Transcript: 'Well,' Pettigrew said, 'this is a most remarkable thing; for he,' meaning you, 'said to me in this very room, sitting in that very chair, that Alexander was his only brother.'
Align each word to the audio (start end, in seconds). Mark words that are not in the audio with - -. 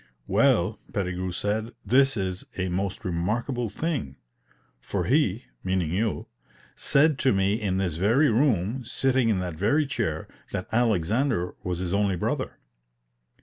'Well,' 0.25 0.79
Pettigrew 0.91 1.31
said, 1.31 1.75
'this 1.85 2.17
is 2.17 2.43
a 2.57 2.69
most 2.69 3.05
remarkable 3.05 3.69
thing; 3.69 4.15
for 4.79 5.03
he,' 5.05 5.45
meaning 5.63 5.91
you, 5.91 6.25
'said 6.75 7.19
to 7.19 7.31
me 7.31 7.53
in 7.61 7.77
this 7.77 7.97
very 7.97 8.31
room, 8.31 8.83
sitting 8.83 9.29
in 9.29 9.37
that 9.41 9.53
very 9.53 9.85
chair, 9.85 10.27
that 10.53 10.67
Alexander 10.71 11.53
was 11.63 11.77
his 11.77 11.93
only 11.93 12.15
brother.' 12.15 12.57